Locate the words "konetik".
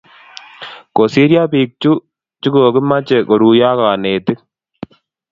3.79-4.39